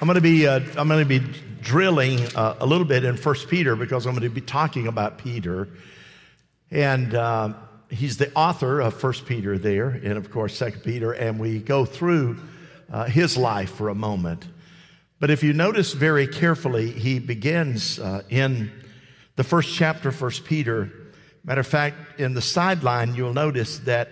[0.00, 1.20] I'm going to be uh, I'm going to be
[1.60, 5.18] drilling uh, a little bit in First Peter because I'm going to be talking about
[5.18, 5.68] Peter,
[6.70, 7.52] and uh,
[7.90, 11.84] he's the author of First Peter there, and of course Second Peter, and we go
[11.84, 12.38] through
[12.90, 14.48] uh, his life for a moment.
[15.18, 18.72] But if you notice very carefully, he begins uh, in
[19.36, 20.90] the first chapter, First Peter.
[21.44, 24.08] Matter of fact, in the sideline, you'll notice that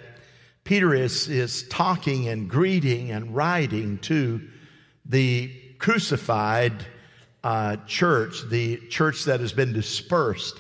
[0.64, 4.43] Peter is is talking and greeting and writing to
[5.07, 6.72] the crucified
[7.45, 10.59] uh, church, the church that has been dispersed,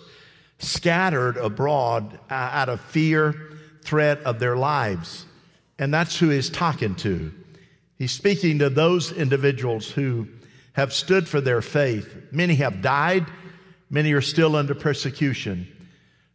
[0.58, 5.24] scattered abroad uh, out of fear, threat of their lives.
[5.78, 7.32] And that's who he's talking to.
[7.96, 10.28] He's speaking to those individuals who
[10.72, 12.16] have stood for their faith.
[12.30, 13.26] Many have died,
[13.90, 15.66] many are still under persecution.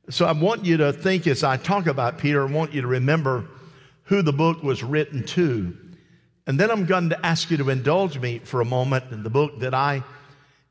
[0.09, 2.87] So I want you to think as I talk about Peter, I want you to
[2.87, 3.47] remember
[4.03, 5.77] who the book was written to.
[6.45, 9.29] And then I'm going to ask you to indulge me for a moment in the
[9.29, 10.03] book that I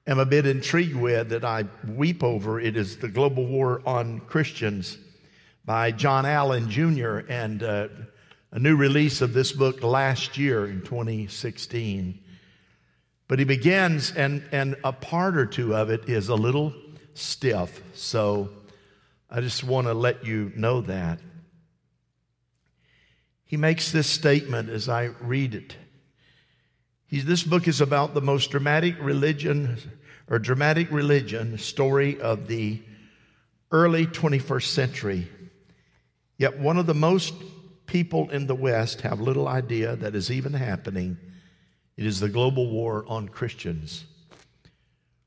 [0.07, 2.61] am a bit intrigued with, that I weep over.
[2.61, 4.99] It is The Global War on Christians
[5.65, 7.21] by John Allen Jr.
[7.27, 7.89] and uh,
[8.51, 12.19] a new release of this book last year in 2016.
[13.27, 16.75] But he begins, and, and a part or two of it is a little
[17.15, 17.83] stiff.
[17.95, 18.51] So
[19.31, 21.19] I just want to let you know that.
[23.53, 25.77] He makes this statement as I read it.
[27.05, 29.77] He's, this book is about the most dramatic religion
[30.31, 32.81] or dramatic religion story of the
[33.71, 35.29] early 21st century.
[36.39, 37.35] Yet one of the most
[37.85, 41.19] people in the West have little idea that is even happening.
[41.99, 44.07] It is the global war on Christians.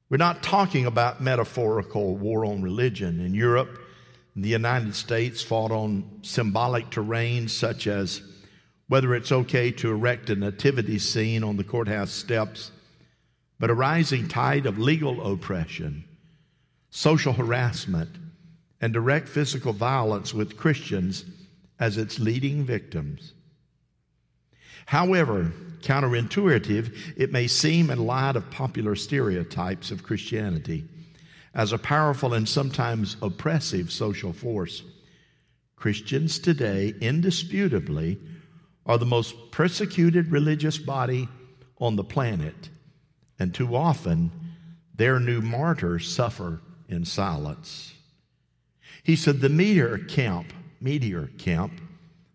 [0.10, 3.20] We're not talking about metaphorical war on religion.
[3.20, 3.85] In Europe,
[4.36, 8.22] the United States fought on symbolic terrain such as
[8.88, 12.72] whether it's okay to erect a nativity scene on the courthouse steps,
[13.60, 16.04] but a rising tide of legal oppression,
[16.90, 18.10] social harassment,
[18.82, 21.26] and direct physical violence with Christians
[21.80, 23.34] as its leading victims.
[24.86, 25.52] However,
[25.82, 30.84] counterintuitive it may seem in light of popular stereotypes of Christianity
[31.56, 34.84] as a powerful and sometimes oppressive social force.
[35.78, 38.20] Christians today, indisputably,
[38.86, 41.28] are the most persecuted religious body
[41.80, 42.70] on the planet,
[43.40, 44.32] and too often
[44.94, 47.94] their new martyrs suffer in silence.
[49.04, 51.82] He said the meteor camp, meteor camp,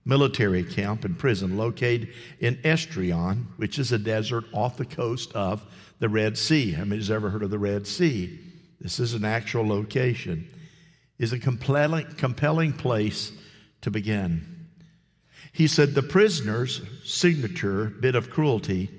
[0.05, 5.63] military camp and prison located in Estrion, which is a desert off the coast of
[5.99, 6.73] the Red Sea.
[6.73, 8.39] How many has ever heard of the Red Sea?
[8.81, 10.49] This is an actual location,
[11.19, 13.33] is a compelling, compelling place
[13.83, 14.69] to begin.
[15.53, 18.91] He said the prisoner's signature bit of cruelty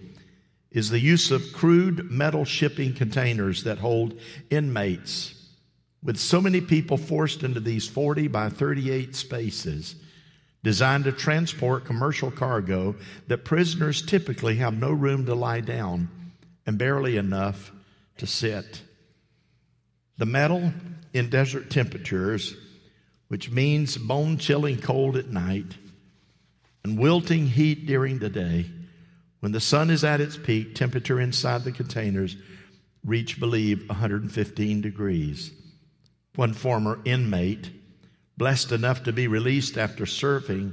[0.71, 4.19] is the use of crude metal shipping containers that hold
[4.49, 5.35] inmates.
[6.03, 9.95] With so many people forced into these 40 by 38 spaces
[10.63, 12.95] designed to transport commercial cargo,
[13.27, 16.09] that prisoners typically have no room to lie down
[16.65, 17.71] and barely enough
[18.17, 18.81] to sit.
[20.21, 20.71] The metal
[21.13, 22.55] in desert temperatures,
[23.29, 25.73] which means bone chilling cold at night
[26.83, 28.67] and wilting heat during the day,
[29.39, 32.37] when the sun is at its peak, temperature inside the containers
[33.03, 35.49] reach, believe, 115 degrees.
[36.35, 37.71] One former inmate,
[38.37, 40.71] blessed enough to be released after serving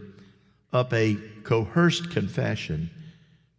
[0.75, 2.91] up a coerced confession,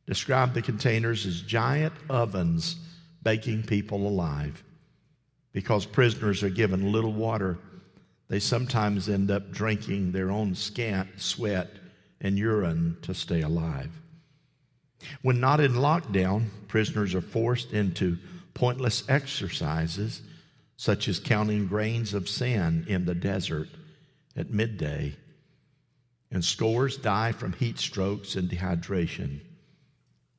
[0.06, 2.76] described the containers as giant ovens
[3.24, 4.64] baking people alive.
[5.52, 7.58] Because prisoners are given little water,
[8.28, 11.70] they sometimes end up drinking their own scant sweat
[12.22, 13.92] and urine to stay alive.
[15.22, 18.18] When not in lockdown, prisoners are forced into
[18.54, 20.22] pointless exercises
[20.78, 23.70] such as counting grains of sand in the desert
[24.36, 25.16] at midday.
[26.32, 29.42] And scores die from heat strokes and dehydration.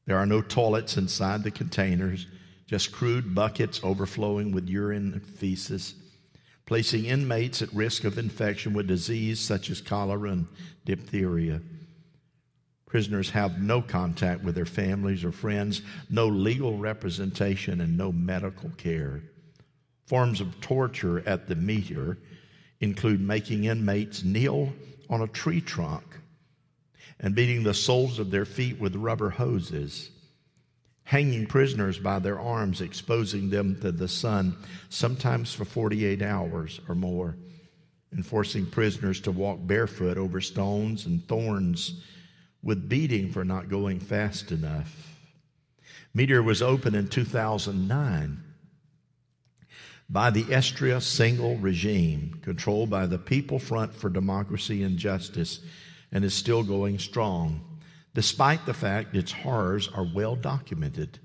[0.07, 2.27] There are no toilets inside the containers,
[2.71, 5.97] just crude buckets overflowing with urine and feces,
[6.67, 10.47] placing inmates at risk of infection with disease such as cholera and
[10.85, 11.61] diphtheria.
[12.87, 18.71] Prisoners have no contact with their families or friends, no legal representation, and no medical
[18.77, 19.21] care.
[20.07, 22.19] Forms of torture at the meteor
[22.79, 24.73] include making inmates kneel
[25.09, 26.05] on a tree trunk
[27.19, 30.11] and beating the soles of their feet with rubber hoses
[31.11, 34.57] hanging prisoners by their arms, exposing them to the sun,
[34.91, 37.35] sometimes for 48 hours or more,
[38.13, 42.01] and forcing prisoners to walk barefoot over stones and thorns
[42.63, 45.19] with beating for not going fast enough.
[46.15, 48.45] Meteor was opened in 2009
[50.09, 55.59] by the Estria Single regime, controlled by the People Front for Democracy and Justice,
[56.13, 57.70] and is still going strong,
[58.15, 61.19] despite the fact its horrors are well documented.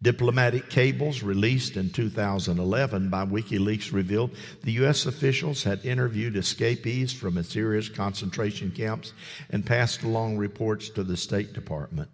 [0.00, 4.30] Diplomatic cables released in 2011 by WikiLeaks revealed
[4.62, 5.06] the U.S.
[5.06, 9.12] officials had interviewed escapees from Assyria's concentration camps
[9.50, 12.08] and passed along reports to the State Department.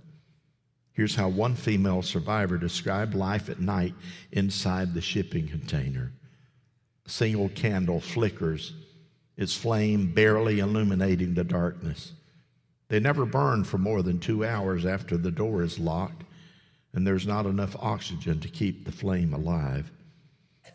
[0.95, 3.95] Here's how one female survivor described life at night
[4.33, 6.13] inside the shipping container.
[7.05, 8.73] A single candle flickers,
[9.37, 12.13] its flame barely illuminating the darkness.
[12.95, 16.23] They never burn for more than two hours after the door is locked,
[16.93, 19.91] and there's not enough oxygen to keep the flame alive.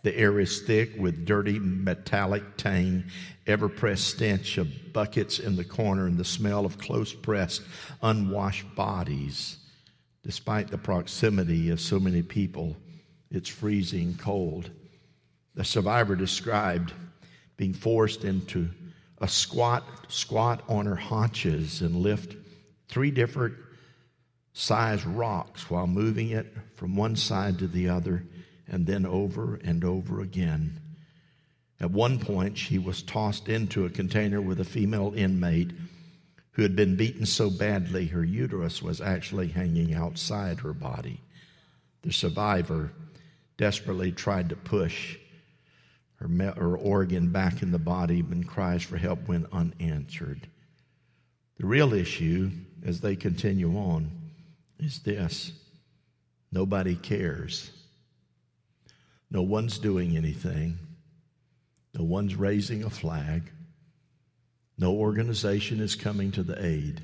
[0.04, 3.06] The air is thick with dirty metallic tang,
[3.48, 7.62] ever pressed stench of buckets in the corner, and the smell of close pressed,
[8.01, 9.56] unwashed bodies
[10.22, 12.75] Despite the proximity of so many people,
[13.31, 14.69] it's freezing cold.
[15.56, 16.92] The survivor described
[17.56, 18.72] being forced into
[19.21, 22.36] a squat, squat on her haunches and lift
[22.88, 23.56] three different
[24.54, 28.24] size rocks while moving it from one side to the other
[28.68, 30.80] and then over and over again.
[31.80, 35.72] At one point, she was tossed into a container with a female inmate
[36.51, 41.22] who had been beaten so badly her uterus was actually hanging outside her body.
[42.01, 42.92] The survivor
[43.57, 45.18] desperately tried to push
[46.19, 50.48] her, her organ back in the body, and cries for help went unanswered.
[51.57, 52.51] The real issue,
[52.86, 54.12] as they continue on,
[54.80, 55.51] is this
[56.51, 57.71] nobody cares.
[59.31, 60.80] No one's doing anything.
[61.94, 63.51] No one's raising a flag.
[64.77, 67.01] No organization is coming to the aid.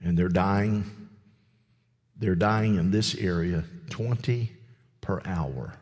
[0.00, 1.08] And they're dying.
[2.16, 4.52] They're dying in this area 20
[5.00, 5.74] per hour.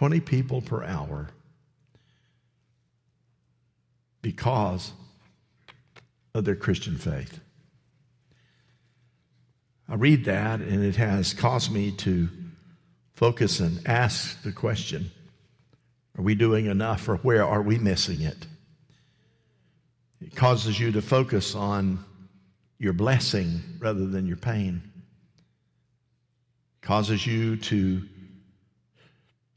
[0.00, 1.28] 20 people per hour
[4.22, 4.92] because
[6.32, 7.38] of their Christian faith.
[9.90, 12.30] I read that and it has caused me to
[13.12, 15.10] focus and ask the question
[16.16, 18.46] Are we doing enough or where are we missing it?
[20.22, 22.02] It causes you to focus on
[22.78, 24.80] your blessing rather than your pain.
[26.82, 28.08] It causes you to,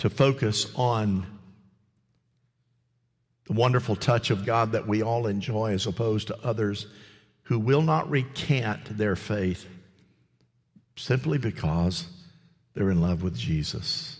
[0.03, 1.25] to focus on
[3.47, 6.87] the wonderful touch of God that we all enjoy as opposed to others
[7.43, 9.65] who will not recant their faith
[10.97, 12.05] simply because
[12.73, 14.19] they're in love with Jesus.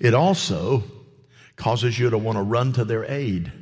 [0.00, 0.82] It also
[1.54, 3.52] causes you to want to run to their aid.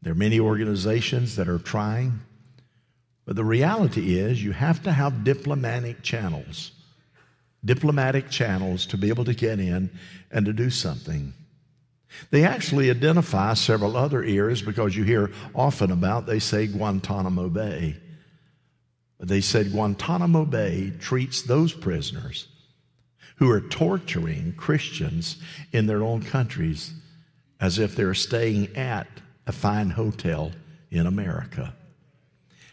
[0.00, 2.20] There are many organizations that are trying,
[3.26, 6.72] but the reality is you have to have diplomatic channels,
[7.64, 9.90] diplomatic channels to be able to get in
[10.30, 11.32] and to do something.
[12.30, 17.96] They actually identify several other areas because you hear often about, they say Guantanamo Bay.
[19.18, 22.48] They said Guantanamo Bay treats those prisoners
[23.36, 25.36] who are torturing Christians
[25.72, 26.92] in their own countries
[27.60, 29.08] as if they're staying at
[29.46, 30.52] a fine hotel
[30.90, 31.74] in America.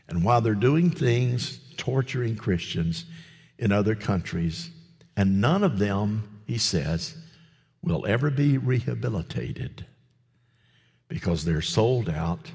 [0.08, 3.06] And while they're doing things, torturing Christians
[3.58, 4.70] in other countries,
[5.22, 7.16] and none of them, he says,
[7.84, 9.86] will ever be rehabilitated
[11.08, 12.50] because they're sold out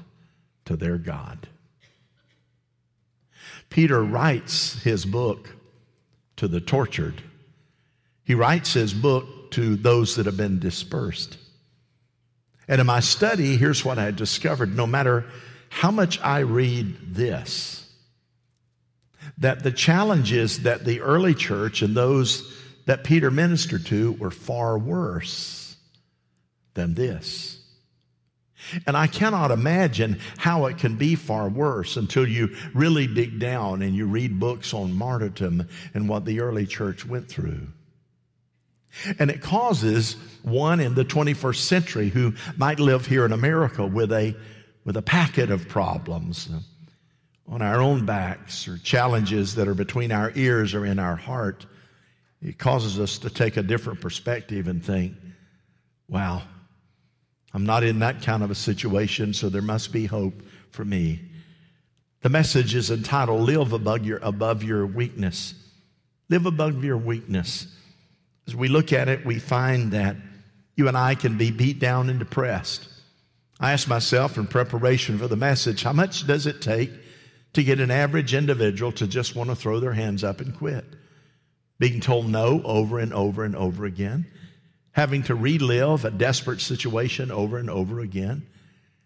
[0.65, 1.47] to their God.
[3.69, 5.47] Peter writes his book
[6.35, 7.21] to the tortured.
[8.25, 11.37] He writes his book to those that have been dispersed.
[12.67, 15.23] And in my study, here's what I discovered no matter
[15.69, 17.89] how much I read this,
[19.37, 24.77] that the challenges that the early church and those that Peter ministered to were far
[24.77, 25.75] worse
[26.73, 27.53] than this.
[28.85, 33.81] And I cannot imagine how it can be far worse until you really dig down
[33.81, 37.67] and you read books on martyrdom and what the early church went through.
[39.19, 44.11] And it causes one in the 21st century who might live here in America with
[44.11, 44.35] a,
[44.85, 46.49] with a packet of problems
[47.47, 51.65] on our own backs or challenges that are between our ears or in our heart.
[52.41, 55.13] It causes us to take a different perspective and think,
[56.07, 56.43] wow,
[57.53, 61.21] I'm not in that kind of a situation, so there must be hope for me.
[62.21, 65.53] The message is entitled Live Above Your, above your Weakness.
[66.29, 67.67] Live above your weakness.
[68.47, 70.17] As we look at it, we find that
[70.75, 72.87] you and I can be beat down and depressed.
[73.59, 76.91] I asked myself in preparation for the message, how much does it take
[77.53, 80.85] to get an average individual to just want to throw their hands up and quit.
[81.79, 84.25] Being told no over and over and over again,
[84.91, 88.47] having to relive a desperate situation over and over again,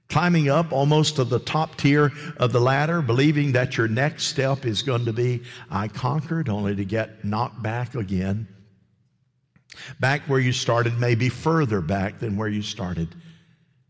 [0.08, 4.66] climbing up almost to the top tier of the ladder, believing that your next step
[4.66, 8.48] is going to be, I conquered, only to get knocked back again.
[10.00, 13.14] Back where you started, maybe further back than where you started.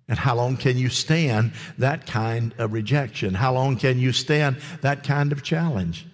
[0.08, 3.34] And how long can you stand that kind of rejection?
[3.34, 6.06] How long can you stand that kind of challenge?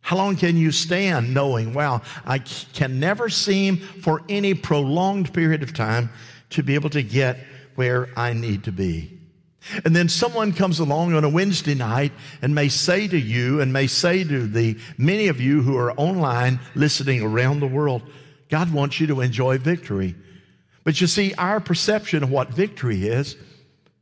[0.00, 5.62] How long can you stand knowing, wow, I can never seem for any prolonged period
[5.62, 6.10] of time
[6.50, 7.38] to be able to get
[7.74, 9.20] where I need to be?
[9.84, 13.72] And then someone comes along on a Wednesday night and may say to you and
[13.72, 18.02] may say to the many of you who are online listening around the world,
[18.48, 20.14] God wants you to enjoy victory.
[20.82, 23.36] But you see, our perception of what victory is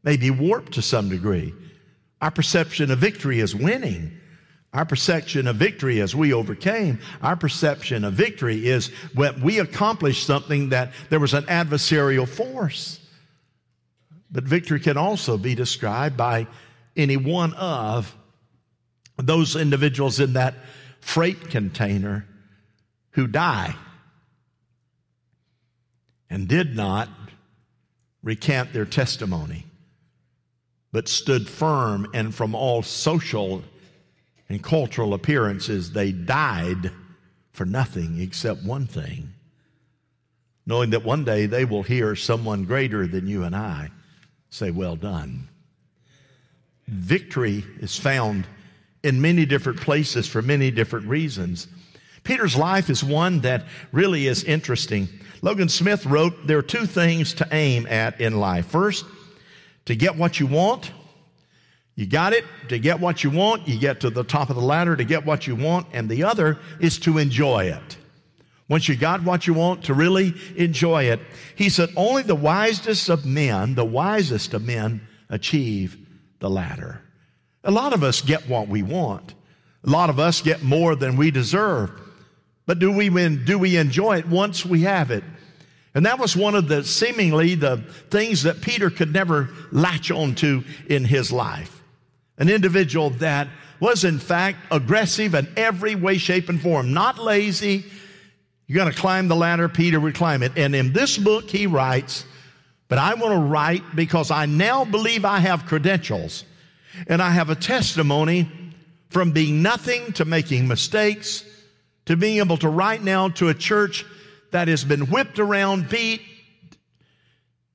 [0.05, 1.53] may be warped to some degree.
[2.23, 4.19] Our perception of victory is winning.
[4.73, 6.99] Our perception of victory as we overcame.
[7.23, 13.01] Our perception of victory is when we accomplished something that there was an adversarial force.
[14.31, 16.47] But victory can also be described by
[16.97, 18.15] any one of
[19.17, 20.55] those individuals in that
[21.01, 22.27] freight container
[23.13, 23.75] who die
[26.29, 27.09] and did not
[28.23, 29.65] recant their testimony,
[30.93, 33.63] but stood firm and from all social
[34.49, 36.91] and cultural appearances, they died
[37.53, 39.35] for nothing except one thing
[40.69, 43.89] knowing that one day they will hear someone greater than you and I
[44.51, 45.49] say, Well done.
[46.87, 48.47] Victory is found
[49.03, 51.67] in many different places for many different reasons.
[52.23, 55.09] Peter's life is one that really is interesting.
[55.41, 58.67] Logan Smith wrote there are two things to aim at in life.
[58.67, 59.07] First,
[59.87, 60.93] to get what you want.
[61.99, 62.45] You got it.
[62.69, 65.27] To get what you want, you get to the top of the ladder to get
[65.27, 65.89] what you want.
[65.93, 67.97] And the other is to enjoy it.
[68.69, 71.19] Once you got what you want, to really enjoy it.
[71.57, 75.99] He said, only the wisest of men, the wisest of men achieve
[76.39, 77.03] the latter.
[77.65, 79.35] A lot of us get what we want.
[79.83, 81.91] A lot of us get more than we deserve.
[82.65, 85.25] But do we, do we enjoy it once we have it?
[85.97, 87.79] And that was one of the seemingly the
[88.09, 91.78] things that Peter could never latch onto in his life.
[92.39, 93.49] An individual that
[93.81, 97.85] was in fact aggressive in every way, shape, and form, not lazy,
[98.67, 100.53] you're going to climb the ladder, Peter would climb it.
[100.57, 102.25] And in this book, he writes,
[102.89, 106.45] But I want to write because I now believe I have credentials
[107.07, 108.51] and I have a testimony
[109.09, 111.45] from being nothing to making mistakes
[112.09, 114.03] to being able to write now to a church
[114.51, 116.23] that has been whipped around, beat,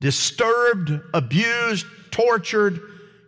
[0.00, 2.80] disturbed, abused, tortured,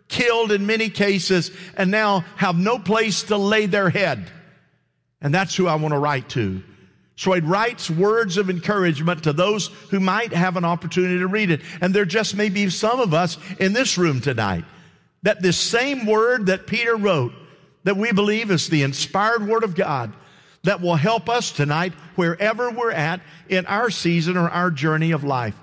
[0.07, 4.31] killed in many cases, and now have no place to lay their head.
[5.21, 6.63] And that's who I want to write to.
[7.15, 11.49] So he writes words of encouragement to those who might have an opportunity to read
[11.49, 11.61] it.
[11.81, 14.65] And there just may be some of us in this room tonight
[15.23, 17.33] that this same word that Peter wrote,
[17.85, 20.13] that we believe is the inspired word of God,
[20.63, 25.23] that will help us tonight wherever we're at in our season or our journey of
[25.23, 25.55] life.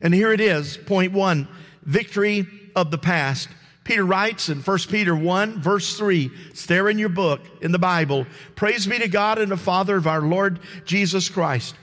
[0.00, 1.46] And here it is, point one,
[1.82, 3.48] victory of the past
[3.84, 7.78] Peter writes in 1 Peter 1, verse 3, it's there in your book, in the
[7.78, 8.26] Bible.
[8.56, 11.74] Praise be to God and the Father of our Lord Jesus Christ.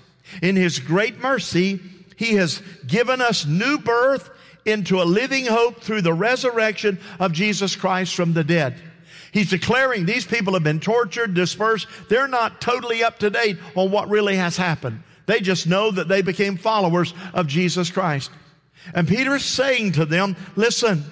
[0.42, 1.80] In his great mercy,
[2.16, 4.32] he has given us new birth
[4.66, 8.76] into a living hope through the resurrection of Jesus Christ from the dead.
[9.32, 11.88] He's declaring these people have been tortured, dispersed.
[12.10, 15.04] They're not totally up to date on what really has happened.
[15.28, 18.32] They just know that they became followers of Jesus Christ.
[18.94, 21.04] And Peter is saying to them, listen,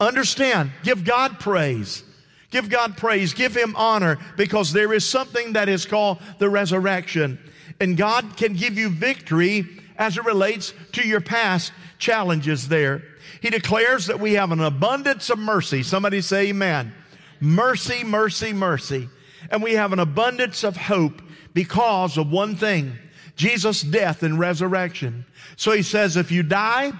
[0.00, 2.02] Understand, give God praise.
[2.50, 3.32] Give God praise.
[3.32, 7.38] Give Him honor because there is something that is called the resurrection.
[7.80, 9.66] And God can give you victory
[9.96, 13.02] as it relates to your past challenges there.
[13.40, 15.82] He declares that we have an abundance of mercy.
[15.82, 16.92] Somebody say amen.
[17.40, 19.08] Mercy, mercy, mercy.
[19.50, 22.96] And we have an abundance of hope because of one thing
[23.36, 25.24] Jesus' death and resurrection.
[25.56, 26.92] So he says, if you die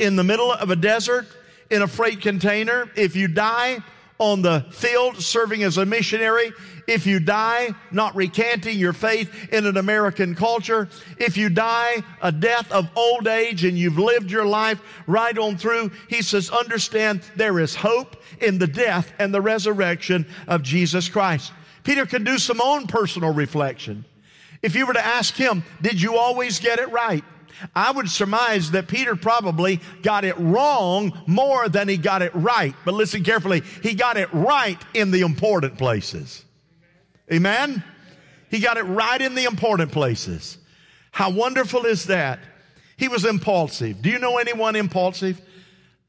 [0.00, 1.26] in the middle of a desert,
[1.70, 3.78] in a freight container, if you die
[4.18, 6.52] on the field serving as a missionary,
[6.86, 10.88] if you die not recanting your faith in an American culture,
[11.18, 15.56] if you die a death of old age and you've lived your life right on
[15.56, 21.08] through, he says, understand there is hope in the death and the resurrection of Jesus
[21.08, 21.52] Christ.
[21.84, 24.04] Peter can do some own personal reflection.
[24.60, 27.24] If you were to ask him, did you always get it right?
[27.74, 32.74] I would surmise that Peter probably got it wrong more than he got it right.
[32.84, 33.62] But listen carefully.
[33.82, 36.44] He got it right in the important places.
[37.32, 37.84] Amen?
[38.50, 40.58] He got it right in the important places.
[41.12, 42.40] How wonderful is that?
[42.96, 44.02] He was impulsive.
[44.02, 45.40] Do you know anyone impulsive?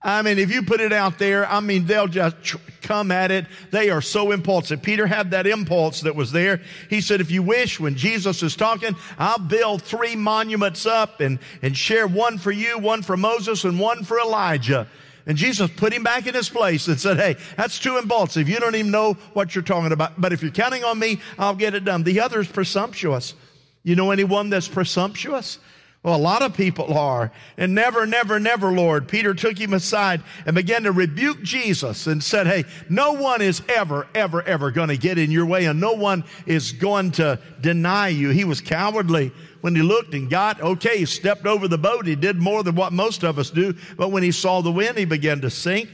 [0.03, 3.45] I mean, if you put it out there, I mean, they'll just come at it.
[3.69, 4.81] They are so impulsive.
[4.81, 6.61] Peter had that impulse that was there.
[6.89, 11.37] He said, if you wish, when Jesus is talking, I'll build three monuments up and,
[11.61, 14.87] and share one for you, one for Moses, and one for Elijah.
[15.27, 18.49] And Jesus put him back in his place and said, Hey, that's too impulsive.
[18.49, 20.19] You don't even know what you're talking about.
[20.19, 22.01] But if you're counting on me, I'll get it done.
[22.01, 23.35] The other is presumptuous.
[23.83, 25.59] You know anyone that's presumptuous?
[26.03, 27.31] Well, a lot of people are.
[27.57, 29.07] And never, never, never, Lord.
[29.07, 33.61] Peter took him aside and began to rebuke Jesus and said, Hey, no one is
[33.69, 37.39] ever, ever, ever going to get in your way and no one is going to
[37.61, 38.29] deny you.
[38.29, 39.31] He was cowardly
[39.61, 42.07] when he looked and got, okay, he stepped over the boat.
[42.07, 43.75] He did more than what most of us do.
[43.95, 45.87] But when he saw the wind, he began to sink.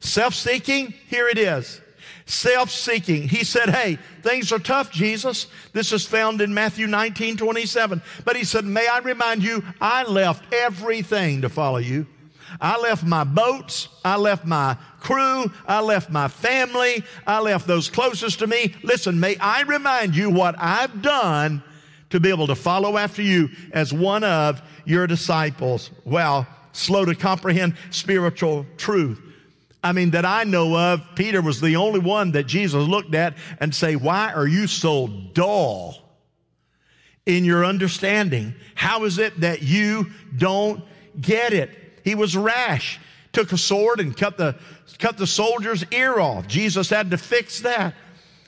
[0.00, 1.80] Self seeking, here it is
[2.26, 3.28] self seeking.
[3.28, 5.46] He said, Hey, things are tough, Jesus.
[5.72, 8.02] This is found in Matthew 19 27.
[8.24, 12.06] But he said, May I remind you, I left everything to follow you.
[12.60, 13.88] I left my boats.
[14.04, 15.50] I left my crew.
[15.66, 17.02] I left my family.
[17.26, 18.74] I left those closest to me.
[18.82, 21.62] Listen, may I remind you what I've done
[22.10, 25.90] to be able to follow after you as one of your disciples.
[26.04, 29.20] Well, slow to comprehend spiritual truth.
[29.86, 33.36] I mean, that I know of, Peter was the only one that Jesus looked at
[33.60, 36.02] and say, why are you so dull
[37.24, 38.56] in your understanding?
[38.74, 40.82] How is it that you don't
[41.20, 41.70] get it?
[42.02, 42.98] He was rash,
[43.32, 44.56] took a sword and cut the,
[44.98, 46.48] cut the soldier's ear off.
[46.48, 47.94] Jesus had to fix that.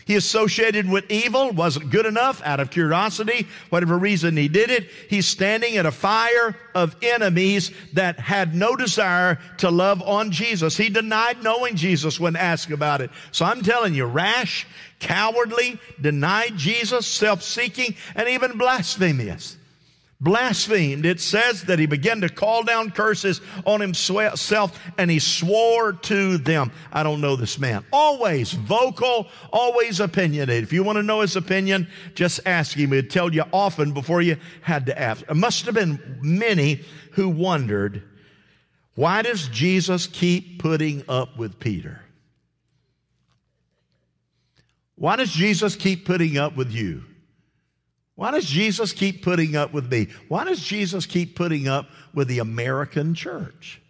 [0.08, 4.88] He associated with evil, wasn't good enough out of curiosity, whatever reason he did it.
[5.10, 10.78] He's standing at a fire of enemies that had no desire to love on Jesus.
[10.78, 13.10] He denied knowing Jesus when asked about it.
[13.32, 14.66] So I'm telling you, rash,
[14.98, 19.57] cowardly, denied Jesus, self-seeking, and even blasphemous
[20.20, 21.06] blasphemed.
[21.06, 26.38] It says that he began to call down curses on himself and he swore to
[26.38, 26.72] them.
[26.92, 27.84] I don't know this man.
[27.92, 30.64] Always vocal, always opinionated.
[30.64, 32.92] If you want to know his opinion, just ask him.
[32.92, 35.22] He'd tell you often before you had to ask.
[35.22, 38.02] It must have been many who wondered,
[38.94, 42.00] why does Jesus keep putting up with Peter?
[44.96, 47.04] Why does Jesus keep putting up with you?
[48.18, 50.08] Why does Jesus keep putting up with me?
[50.26, 53.80] Why does Jesus keep putting up with the American church?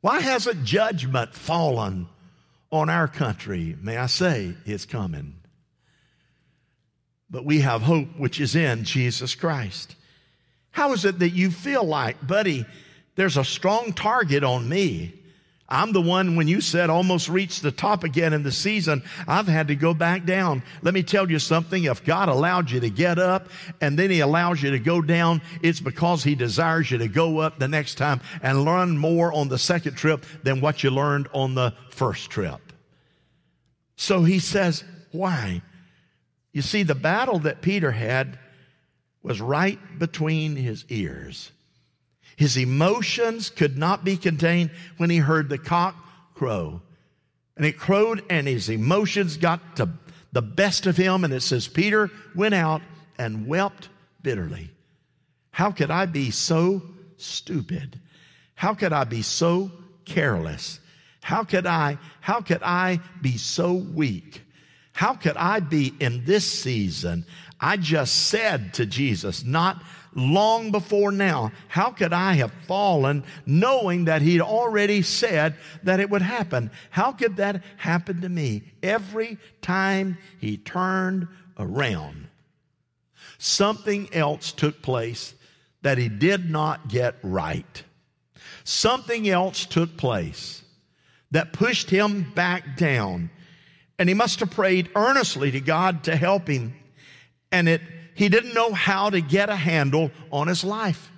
[0.00, 2.08] Why hasn't judgment fallen
[2.72, 3.76] on our country?
[3.82, 5.34] May I say, it's coming.
[7.28, 9.94] But we have hope which is in Jesus Christ.
[10.70, 12.64] How is it that you feel like, buddy,
[13.16, 15.12] there's a strong target on me?
[15.68, 19.48] I'm the one, when you said almost reached the top again in the season, I've
[19.48, 20.62] had to go back down.
[20.82, 21.84] Let me tell you something.
[21.84, 23.48] If God allowed you to get up
[23.80, 27.38] and then He allows you to go down, it's because He desires you to go
[27.38, 31.28] up the next time and learn more on the second trip than what you learned
[31.32, 32.60] on the first trip.
[33.96, 35.62] So He says, why?
[36.52, 38.38] You see, the battle that Peter had
[39.22, 41.50] was right between his ears.
[42.36, 45.96] His emotions could not be contained when he heard the cock
[46.34, 46.82] crow.
[47.56, 49.88] And it crowed, and his emotions got to
[50.32, 51.24] the best of him.
[51.24, 52.82] And it says, Peter went out
[53.18, 53.88] and wept
[54.22, 54.70] bitterly.
[55.50, 56.82] How could I be so
[57.16, 57.98] stupid?
[58.54, 59.70] How could I be so
[60.04, 60.80] careless?
[61.22, 64.42] How could I, how could I be so weak?
[64.92, 67.24] How could I be in this season?
[67.58, 69.82] I just said to Jesus, not
[70.16, 71.52] long before now.
[71.68, 76.70] How could I have fallen knowing that he'd already said that it would happen?
[76.90, 78.62] How could that happen to me?
[78.82, 82.26] Every time he turned around,
[83.38, 85.34] something else took place
[85.82, 87.84] that he did not get right.
[88.64, 90.62] Something else took place
[91.30, 93.30] that pushed him back down.
[93.98, 96.74] And he must have prayed earnestly to God to help him.
[97.52, 97.80] And it
[98.16, 101.12] he didn't know how to get a handle on his life.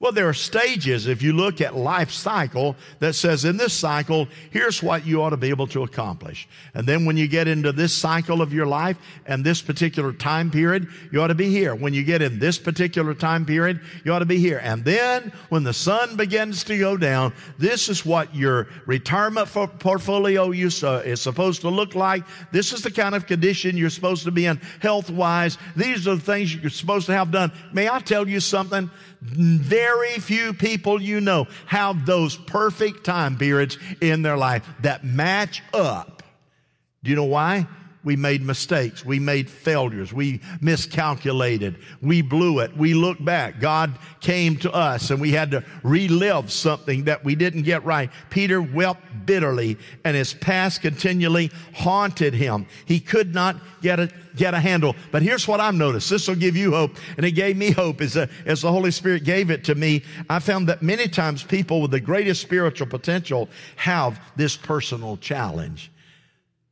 [0.00, 4.28] Well, there are stages, if you look at life cycle, that says in this cycle,
[4.52, 6.48] here's what you ought to be able to accomplish.
[6.72, 10.52] And then when you get into this cycle of your life and this particular time
[10.52, 11.74] period, you ought to be here.
[11.74, 14.60] When you get in this particular time period, you ought to be here.
[14.62, 19.48] And then when the sun begins to go down, this is what your retirement
[19.80, 20.76] portfolio is
[21.20, 22.22] supposed to look like.
[22.52, 25.58] This is the kind of condition you're supposed to be in health wise.
[25.74, 27.50] These are the things you're supposed to have done.
[27.72, 28.88] May I tell you something?
[29.20, 35.62] Very few people you know have those perfect time periods in their life that match
[35.74, 36.22] up.
[37.02, 37.66] Do you know why?
[38.08, 39.04] We made mistakes.
[39.04, 40.14] We made failures.
[40.14, 41.76] We miscalculated.
[42.00, 42.74] We blew it.
[42.74, 43.60] We looked back.
[43.60, 48.10] God came to us and we had to relive something that we didn't get right.
[48.30, 52.66] Peter wept bitterly and his past continually haunted him.
[52.86, 54.96] He could not get a, get a handle.
[55.12, 56.08] But here's what I've noticed.
[56.08, 56.96] This will give you hope.
[57.18, 60.02] And it gave me hope as, a, as the Holy Spirit gave it to me.
[60.30, 65.90] I found that many times people with the greatest spiritual potential have this personal challenge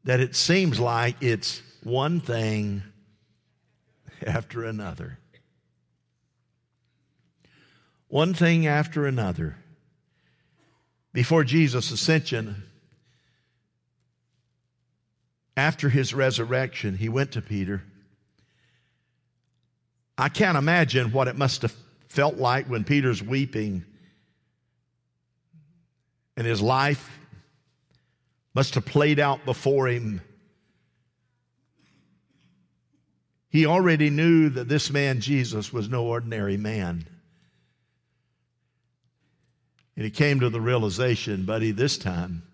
[0.06, 2.82] that it seems like it's one thing
[4.26, 5.18] after another.
[8.08, 9.56] One thing after another.
[11.12, 12.62] Before Jesus' ascension,
[15.56, 17.82] after his resurrection, he went to Peter.
[20.16, 21.74] I can't imagine what it must have
[22.08, 23.84] felt like when Peter's weeping
[26.36, 27.10] and his life
[28.56, 30.22] must have played out before him.
[33.50, 37.06] He already knew that this man, Jesus, was no ordinary man.
[39.94, 42.44] And he came to the realization, buddy, this time,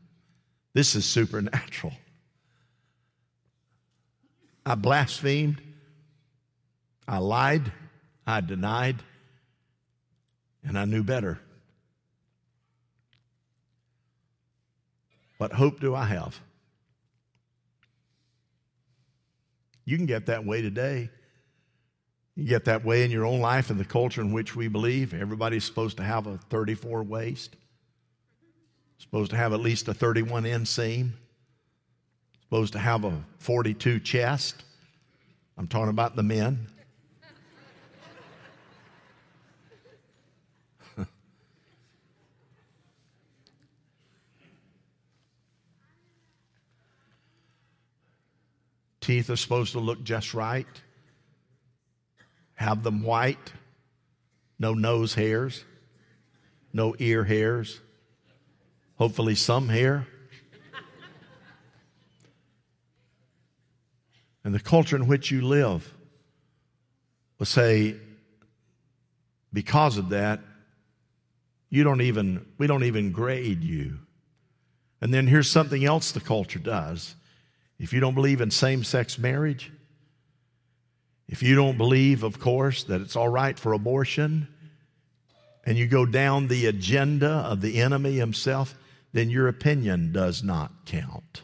[0.74, 1.92] this is supernatural.
[4.66, 5.62] I blasphemed.
[7.06, 7.70] I lied.
[8.26, 8.96] I denied.
[10.64, 11.38] And I knew better.
[15.42, 16.40] What hope do I have?
[19.84, 21.10] You can get that way today.
[22.36, 25.12] You get that way in your own life and the culture in which we believe.
[25.12, 27.56] Everybody's supposed to have a 34 waist,
[28.98, 31.10] supposed to have at least a 31 inseam,
[32.44, 34.62] supposed to have a 42 chest.
[35.58, 36.68] I'm talking about the men.
[49.02, 50.66] Teeth are supposed to look just right.
[52.54, 53.52] Have them white.
[54.60, 55.64] No nose hairs.
[56.72, 57.80] No ear hairs.
[58.94, 60.06] Hopefully, some hair.
[64.44, 65.92] and the culture in which you live
[67.40, 67.96] will say,
[69.52, 70.38] because of that,
[71.70, 73.98] you don't even, we don't even grade you.
[75.00, 77.16] And then here's something else the culture does
[77.82, 79.72] if you don't believe in same sex marriage,
[81.26, 84.46] if you don't believe, of course, that it's all right for abortion,
[85.66, 88.76] and you go down the agenda of the enemy himself,
[89.12, 91.42] then your opinion does not count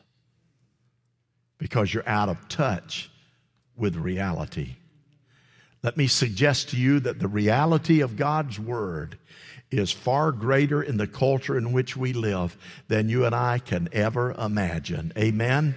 [1.59, 3.11] because you're out of touch
[3.77, 4.77] with reality.
[5.83, 9.18] Let me suggest to you that the reality of God's Word
[9.72, 13.88] is far greater in the culture in which we live than you and I can
[13.90, 15.12] ever imagine.
[15.18, 15.74] Amen?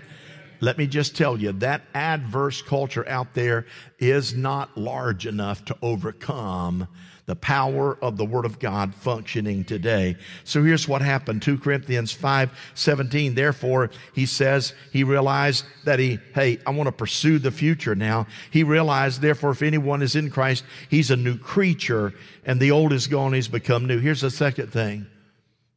[0.62, 3.65] Let me just tell you that adverse culture out there
[4.00, 6.88] is not large enough to overcome
[7.26, 10.17] the power of the Word of God functioning today.
[10.43, 11.41] So here's what happened.
[11.41, 13.36] 2 Corinthians 5 17.
[13.36, 18.28] Therefore, he says he realized that he, hey, I want to pursue the future now.
[18.52, 22.13] He realized, therefore, if anyone is in Christ, he's a new creature
[22.45, 24.00] and the old is gone, he's become new.
[24.00, 25.08] Here's the second thing.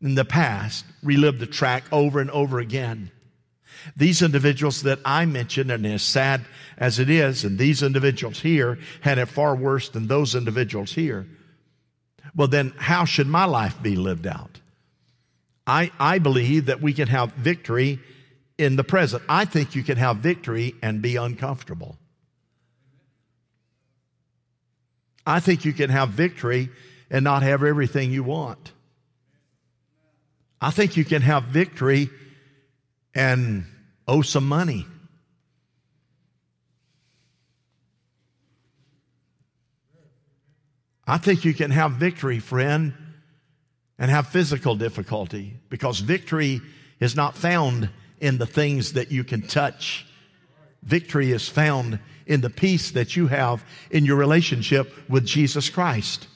[0.02, 3.10] In the past, relive the track over and over again.
[3.96, 6.42] These individuals that I mentioned, and as sad
[6.78, 11.26] as it is, and these individuals here had it far worse than those individuals here.
[12.34, 14.60] Well, then how should my life be lived out?
[15.66, 18.00] I, I believe that we can have victory
[18.58, 19.22] in the present.
[19.28, 21.96] I think you can have victory and be uncomfortable.
[25.26, 26.68] I think you can have victory
[27.10, 28.72] and not have everything you want.
[30.60, 32.10] I think you can have victory
[33.14, 33.64] and
[34.06, 34.86] owe some money.
[41.06, 42.94] I think you can have victory, friend,
[43.98, 46.60] and have physical difficulty because victory
[46.98, 47.90] is not found
[48.20, 50.06] in the things that you can touch.
[50.82, 56.26] Victory is found in the peace that you have in your relationship with Jesus Christ.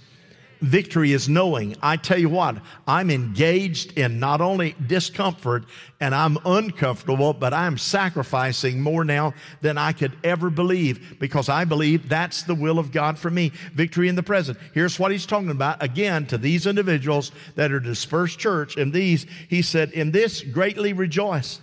[0.61, 1.77] Victory is knowing.
[1.83, 5.64] I tell you what, I'm engaged in not only discomfort
[6.01, 11.64] and I'm uncomfortable, but I'm sacrificing more now than I could ever believe because I
[11.64, 13.53] believe that's the will of God for me.
[13.75, 14.59] Victory in the present.
[14.75, 18.77] Here's what he's talking about again to these individuals that are dispersed church.
[18.77, 21.61] And these, he said, in this greatly rejoice.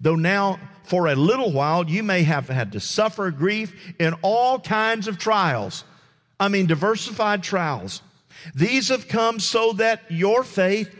[0.00, 4.58] Though now for a little while you may have had to suffer grief in all
[4.58, 5.84] kinds of trials.
[6.38, 8.02] I mean, diversified trials.
[8.54, 10.94] These have come so that your faith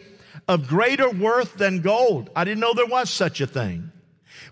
[0.48, 2.30] of greater worth than gold.
[2.36, 3.90] I didn't know there was such a thing,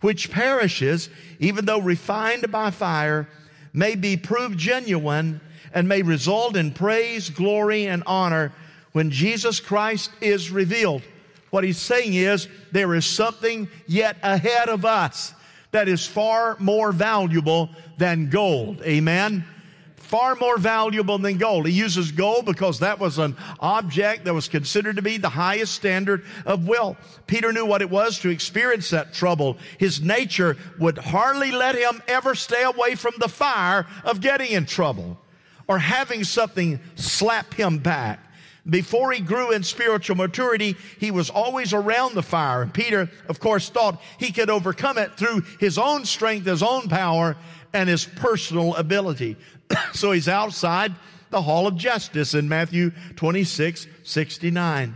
[0.01, 3.29] which perishes, even though refined by fire,
[3.73, 5.41] may be proved genuine
[5.73, 8.53] and may result in praise, glory, and honor
[8.93, 11.03] when Jesus Christ is revealed.
[11.51, 15.35] What he's saying is there is something yet ahead of us
[15.71, 18.83] that is far more valuable than gold.
[18.83, 19.45] Amen
[20.05, 21.67] far more valuable than gold.
[21.67, 25.75] He uses gold because that was an object that was considered to be the highest
[25.75, 26.97] standard of wealth.
[27.27, 29.59] Peter knew what it was to experience that trouble.
[29.79, 34.67] His nature would hardly let him ever stay away from the fire of getting in
[34.67, 35.19] trouble
[35.67, 38.21] or having something slap him back.
[38.69, 42.63] Before he grew in spiritual maturity, he was always around the fire.
[42.63, 46.89] And Peter, of course, thought he could overcome it through his own strength, his own
[46.89, 47.37] power,
[47.75, 49.37] and his personal ability.
[49.93, 50.95] so he's outside
[51.31, 54.95] the hall of justice in Matthew 26, 69.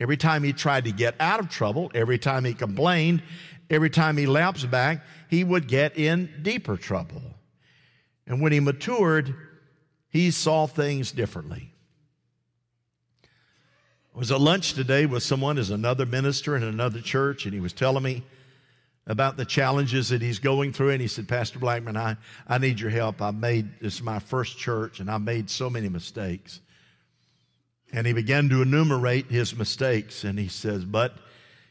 [0.00, 3.22] Every time he tried to get out of trouble, every time he complained,
[3.70, 7.22] every time he lapsed back, he would get in deeper trouble.
[8.26, 9.34] And when he matured,
[10.10, 11.72] he saw things differently.
[14.14, 17.60] I was at lunch today with someone as another minister in another church, and he
[17.60, 18.22] was telling me
[19.06, 20.90] about the challenges that he's going through.
[20.90, 22.16] And he said, Pastor Blackman, I,
[22.48, 23.20] I need your help.
[23.20, 26.60] I made this is my first church and I made so many mistakes.
[27.92, 30.24] And he began to enumerate his mistakes.
[30.24, 31.14] And he says, But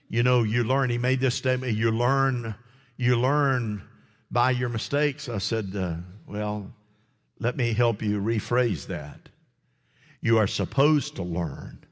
[0.09, 0.89] you know, you learn.
[0.89, 2.53] He made this statement, you learn,
[2.97, 3.81] you learn
[4.29, 5.27] by your mistakes.
[5.27, 5.95] I said, uh,
[6.27, 6.71] Well,
[7.39, 9.29] let me help you rephrase that.
[10.21, 11.83] You are supposed to learn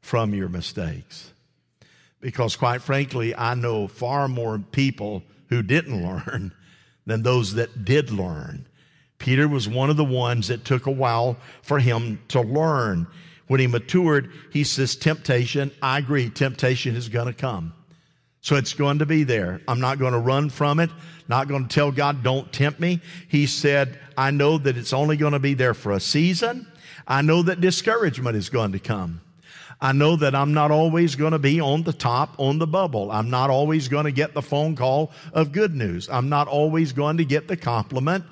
[0.00, 1.32] from your mistakes.
[2.20, 6.52] Because, quite frankly, I know far more people who didn't learn
[7.06, 8.66] than those that did learn.
[9.18, 13.06] Peter was one of the ones that took a while for him to learn.
[13.46, 17.72] When he matured, he says, Temptation, I agree, temptation is going to come.
[18.40, 19.60] So it's going to be there.
[19.66, 20.90] I'm not going to run from it,
[21.28, 23.00] not going to tell God, don't tempt me.
[23.28, 26.66] He said, I know that it's only going to be there for a season.
[27.08, 29.20] I know that discouragement is going to come.
[29.80, 33.10] I know that I'm not always going to be on the top, on the bubble.
[33.10, 36.08] I'm not always going to get the phone call of good news.
[36.08, 38.24] I'm not always going to get the compliment.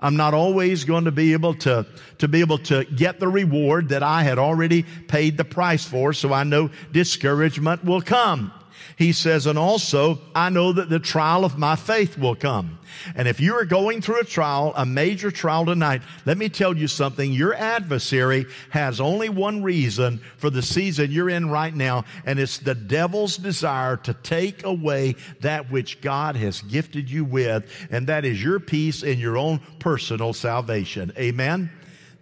[0.00, 1.86] I'm not always going to be able to,
[2.18, 6.12] to be able to get the reward that I had already paid the price for.
[6.12, 8.52] So I know discouragement will come.
[8.96, 12.78] He says, and also, I know that the trial of my faith will come.
[13.16, 16.76] And if you are going through a trial, a major trial tonight, let me tell
[16.76, 17.32] you something.
[17.32, 22.58] Your adversary has only one reason for the season you're in right now, and it's
[22.58, 28.24] the devil's desire to take away that which God has gifted you with, and that
[28.24, 31.12] is your peace and your own personal salvation.
[31.18, 31.70] Amen?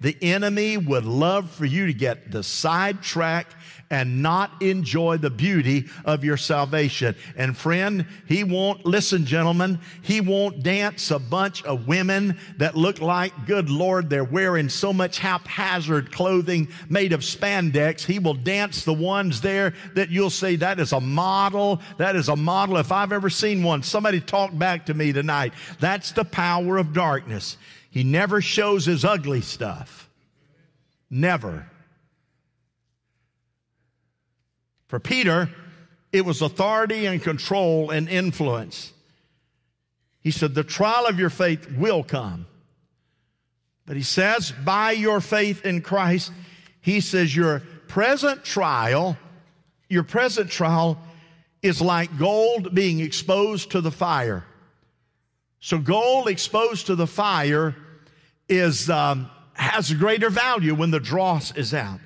[0.01, 3.49] The enemy would love for you to get the sidetrack
[3.91, 7.17] and not enjoy the beauty of your salvation.
[7.37, 13.01] And friend, he won't, listen, gentlemen, he won't dance a bunch of women that look
[13.01, 18.05] like, good Lord, they're wearing so much haphazard clothing made of spandex.
[18.05, 21.81] He will dance the ones there that you'll say, that is a model.
[21.99, 22.77] That is a model.
[22.77, 25.53] If I've ever seen one, somebody talk back to me tonight.
[25.81, 27.57] That's the power of darkness.
[27.91, 30.09] He never shows his ugly stuff.
[31.11, 31.67] Never.
[34.87, 35.51] For Peter,
[36.13, 38.93] it was authority and control and influence.
[40.21, 42.47] He said, The trial of your faith will come.
[43.91, 46.31] But he says, by your faith in Christ,
[46.81, 49.17] he says, your present trial,
[49.89, 50.97] your present trial
[51.61, 54.45] is like gold being exposed to the fire.
[55.61, 57.77] So gold exposed to the fire
[58.49, 62.01] is, um, has greater value when the dross is out.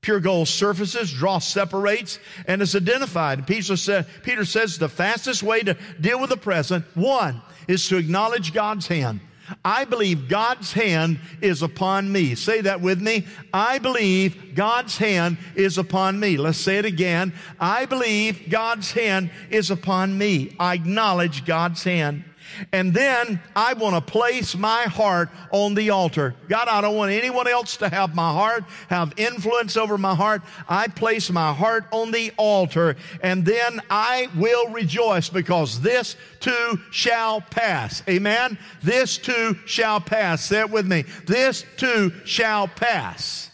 [0.00, 3.46] Pure gold surfaces, dross separates, and is identified.
[3.46, 7.96] Peter, said, Peter says the fastest way to deal with the present, one, is to
[7.96, 9.20] acknowledge God's hand.
[9.64, 12.34] I believe God's hand is upon me.
[12.34, 13.26] Say that with me.
[13.52, 16.36] I believe God's hand is upon me.
[16.36, 17.32] Let's say it again.
[17.58, 20.54] I believe God's hand is upon me.
[20.60, 22.24] I acknowledge God's hand.
[22.72, 26.34] And then I want to place my heart on the altar.
[26.48, 30.42] God, I don't want anyone else to have my heart, have influence over my heart.
[30.68, 36.80] I place my heart on the altar and then I will rejoice because this too
[36.90, 38.02] shall pass.
[38.08, 38.58] Amen.
[38.82, 40.44] This too shall pass.
[40.44, 41.04] Say it with me.
[41.26, 43.50] This too shall pass.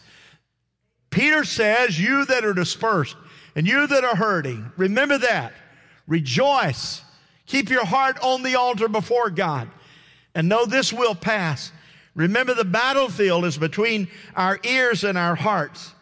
[1.09, 3.15] Peter says, you that are dispersed
[3.55, 5.53] and you that are hurting, remember that.
[6.07, 7.01] Rejoice
[7.45, 9.69] Keep your heart on the altar before God
[10.33, 11.71] and know this will pass.
[12.15, 15.93] Remember, the battlefield is between our ears and our hearts.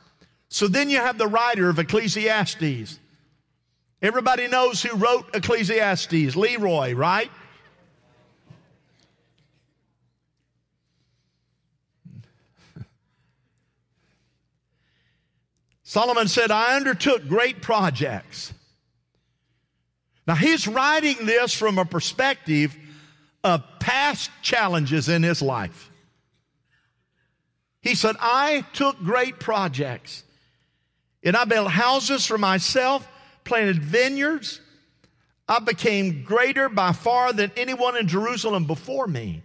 [0.50, 3.00] So then you have the writer of Ecclesiastes.
[4.02, 7.32] Everybody knows who wrote Ecclesiastes Leroy, right?
[15.84, 18.54] Solomon said, I undertook great projects.
[20.26, 22.76] Now, he's writing this from a perspective
[23.44, 25.92] of past challenges in his life.
[27.82, 30.24] He said, I took great projects
[31.24, 33.06] and I built houses for myself,
[33.44, 34.62] planted vineyards.
[35.48, 39.44] I became greater by far than anyone in Jerusalem before me.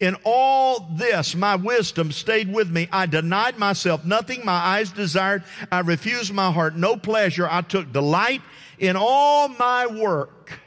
[0.00, 2.88] In all this, my wisdom stayed with me.
[2.92, 5.44] I denied myself nothing my eyes desired.
[5.72, 7.48] I refused my heart no pleasure.
[7.50, 8.42] I took delight
[8.78, 10.58] in all my work.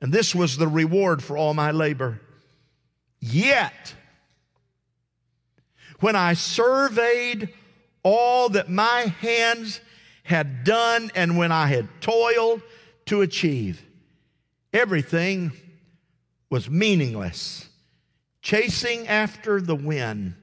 [0.00, 2.20] And this was the reward for all my labor.
[3.20, 3.94] Yet,
[6.00, 7.52] when I surveyed
[8.02, 9.80] all that my hands
[10.22, 12.62] had done and when I had toiled
[13.06, 13.82] to achieve,
[14.72, 15.52] everything
[16.50, 17.68] was meaningless.
[18.40, 20.34] Chasing after the wind,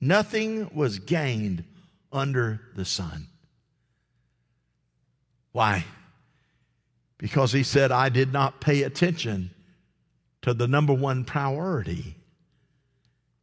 [0.00, 1.64] nothing was gained
[2.12, 3.26] under the sun.
[5.52, 5.84] Why?
[7.18, 9.50] Because he said, I did not pay attention
[10.42, 12.16] to the number one priority.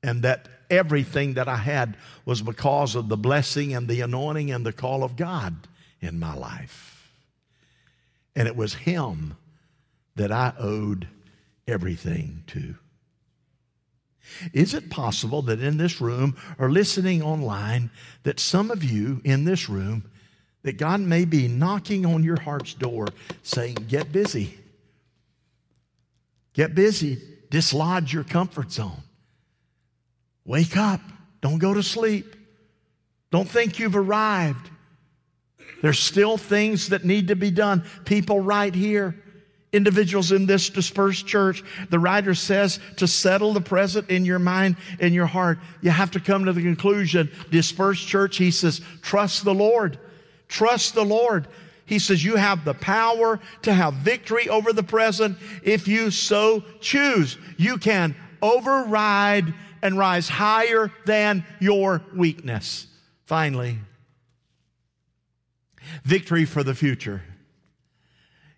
[0.04, 4.66] And that everything that I had was because of the blessing and the anointing and
[4.66, 5.68] the call of God
[6.02, 7.12] in my life.
[8.36, 9.36] And it was Him
[10.16, 11.08] that I owed
[11.68, 12.76] everything to.
[14.54, 17.90] Is it possible that in this room or listening online,
[18.24, 20.10] that some of you in this room
[20.64, 23.08] that God may be knocking on your heart's door
[23.44, 24.58] saying, Get busy.
[26.54, 27.22] Get busy.
[27.50, 29.04] Dislodge your comfort zone.
[30.44, 31.02] Wake up.
[31.42, 32.36] Don't go to sleep.
[33.32, 34.70] Don't think you've arrived.
[35.82, 37.84] There's still things that need to be done.
[38.06, 39.16] People right here,
[39.72, 44.78] individuals in this dispersed church, the writer says to settle the present in your mind
[45.00, 47.30] and your heart, you have to come to the conclusion.
[47.52, 50.00] Dispersed church, he says, trust the Lord.
[50.48, 51.48] Trust the Lord.
[51.86, 56.64] He says you have the power to have victory over the present if you so
[56.82, 57.38] choose.
[57.58, 62.88] You can override and rise higher than your weakness.
[63.26, 63.80] Finally,
[66.04, 67.22] victory for the future.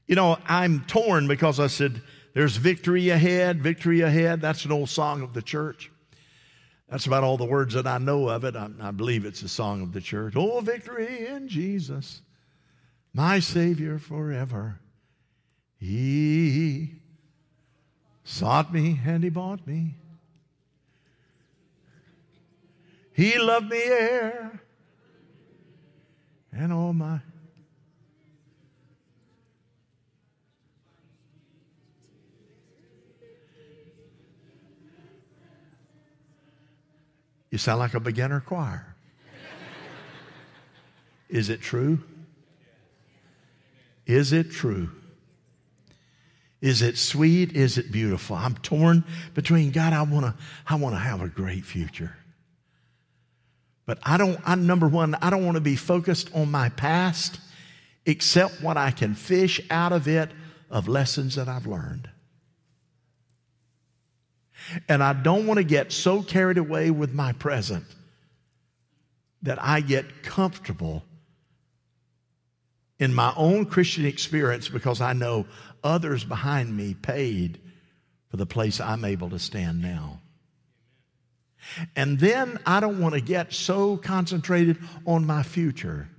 [0.08, 2.02] You know, I'm torn because I said,
[2.34, 4.42] there's victory ahead, victory ahead.
[4.42, 5.92] That's an old song of the church.
[6.90, 8.56] That's about all the words that I know of it.
[8.56, 10.34] I, I, believe it's a song of the church.
[10.36, 12.22] Oh, victory in Jesus,
[13.14, 14.80] my Savior forever.
[15.78, 16.96] He
[18.24, 19.96] sought me and He bought me.
[23.14, 24.62] He loved me ere
[26.52, 27.20] and all my
[37.50, 38.96] You sound like a beginner choir.
[41.30, 42.00] Is it true?
[44.06, 44.90] Is it true?
[46.62, 47.54] Is it sweet?
[47.54, 48.36] Is it beautiful?
[48.36, 50.36] I'm torn between God, I want to
[50.68, 52.16] I want to have a great future.
[53.86, 57.40] But I don't I number 1, I don't want to be focused on my past
[58.06, 60.32] except what I can fish out of it
[60.70, 62.09] of lessons that I've learned.
[64.88, 67.86] And I don't want to get so carried away with my present
[69.42, 71.04] that I get comfortable
[73.00, 75.46] in my own Christian experience because I know
[75.84, 77.60] others behind me paid
[78.30, 80.20] for the place I'm able to stand now.
[81.96, 86.10] And then I don't want to get so concentrated on my future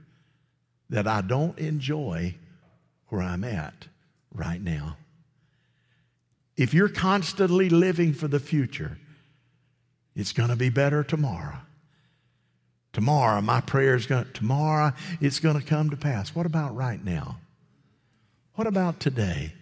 [0.90, 2.35] that I don't enjoy
[3.09, 3.87] where I'm at
[4.33, 4.96] right now.
[6.56, 8.98] If you're constantly living for the future,
[10.14, 11.58] it's going to be better tomorrow.
[12.92, 16.34] Tomorrow, my prayer is going to, tomorrow it's going to come to pass.
[16.34, 17.38] What about right now?
[18.55, 19.55] What about today?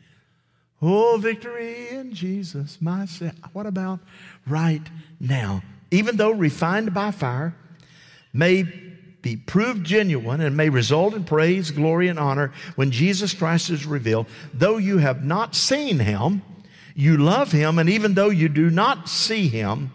[0.80, 4.00] Oh, victory in Jesus, my Sa- What about
[4.46, 4.82] right
[5.20, 5.62] now?
[5.90, 7.54] Even though refined by fire,
[8.32, 8.64] may
[9.20, 13.84] be proved genuine and may result in praise, glory, and honor when Jesus Christ is
[13.84, 14.26] revealed.
[14.54, 16.42] Though you have not seen him,
[16.98, 19.92] you love him, and even though you do not see him,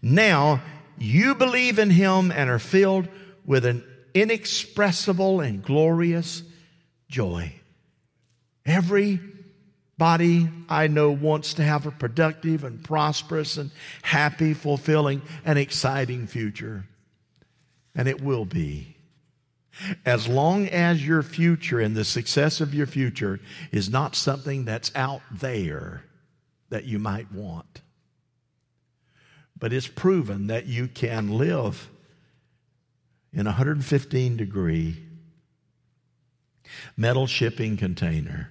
[0.00, 0.62] now
[0.96, 3.08] you believe in him and are filled
[3.44, 3.82] with an
[4.14, 6.44] inexpressible and glorious
[7.08, 7.52] joy.
[8.64, 16.28] Everybody I know wants to have a productive and prosperous and happy, fulfilling, and exciting
[16.28, 16.84] future.
[17.96, 18.94] And it will be.
[20.06, 23.40] As long as your future and the success of your future
[23.72, 26.04] is not something that's out there
[26.74, 27.82] that you might want,
[29.56, 31.88] but it's proven that you can live
[33.32, 35.00] in a 115 degree
[36.96, 38.50] metal shipping container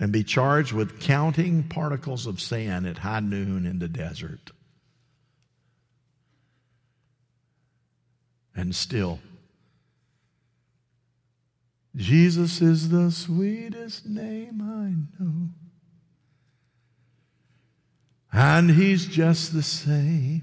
[0.00, 4.50] and be charged with counting particles of sand at high noon in the desert.
[8.56, 9.20] And still,
[11.94, 15.50] Jesus is the sweetest name I know.
[18.32, 20.42] And he's just the same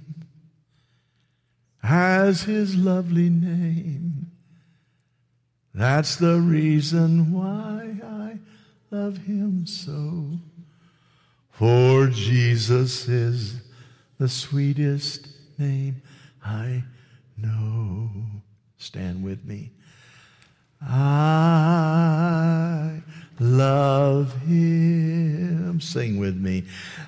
[1.81, 4.31] as his lovely name.
[5.73, 8.39] That's the reason why I
[8.91, 10.31] love him so.
[11.51, 13.61] For Jesus is
[14.17, 15.27] the sweetest
[15.57, 16.01] name
[16.43, 16.83] I
[17.37, 18.09] know.
[18.77, 19.71] Stand with me.
[20.81, 21.41] I
[23.39, 25.79] love him.
[25.79, 26.65] Sing with me.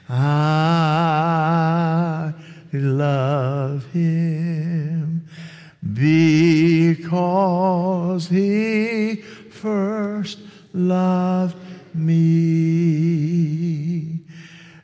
[0.08, 2.34] I
[2.74, 5.26] love him
[5.94, 9.16] because he
[9.50, 10.40] first
[10.74, 11.56] loved
[11.94, 12.60] me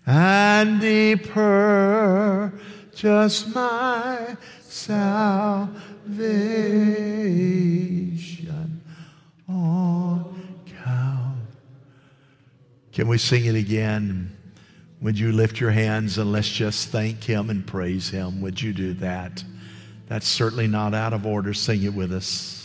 [0.06, 2.54] and he purchased
[3.54, 5.76] my salvation
[12.96, 14.34] Can we sing it again?
[15.02, 18.40] Would you lift your hands and let's just thank him and praise him?
[18.40, 19.44] Would you do that?
[20.08, 21.54] That's certainly not out of order.
[21.54, 22.65] Sing it with us.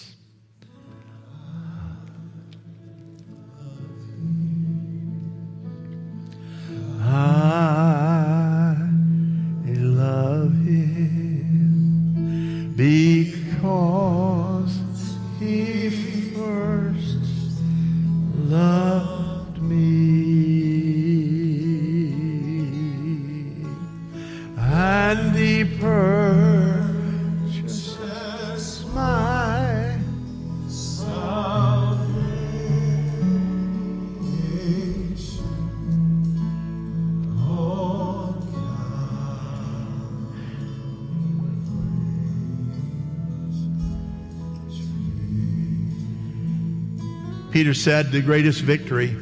[47.51, 49.17] Peter said, The greatest victory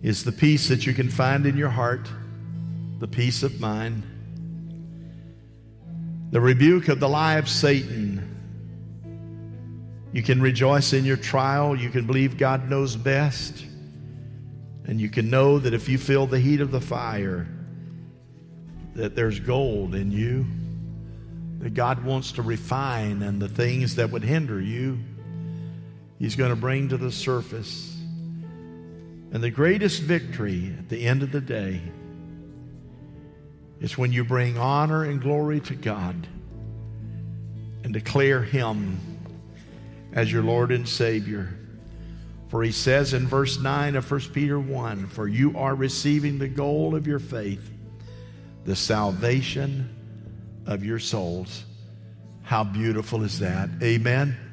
[0.00, 2.08] is the peace that you can find in your heart,
[3.00, 4.04] the peace of mind.
[6.30, 8.24] The rebuke of the lie of Satan.
[10.12, 11.74] You can rejoice in your trial.
[11.74, 13.64] You can believe God knows best.
[14.84, 17.48] And you can know that if you feel the heat of the fire,
[18.94, 20.46] that there's gold in you,
[21.58, 24.98] that God wants to refine, and the things that would hinder you,
[26.18, 27.96] He's going to bring to the surface.
[29.30, 31.80] And the greatest victory at the end of the day
[33.80, 36.26] is when you bring honor and glory to God
[37.84, 38.98] and declare Him
[40.12, 41.54] as your Lord and Savior.
[42.48, 46.48] For He says in verse 9 of 1 Peter 1 For you are receiving the
[46.48, 47.70] goal of your faith,
[48.64, 49.94] the salvation
[50.66, 51.64] of your souls.
[52.42, 53.68] How beautiful is that?
[53.82, 54.47] Amen.